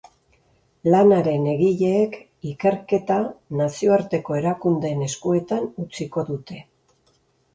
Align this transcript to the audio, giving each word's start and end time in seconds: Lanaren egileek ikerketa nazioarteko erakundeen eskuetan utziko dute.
Lanaren 0.93 1.43
egileek 1.51 2.15
ikerketa 2.51 3.17
nazioarteko 3.59 4.39
erakundeen 4.39 5.03
eskuetan 5.09 5.71
utziko 5.85 6.27
dute. 6.31 6.61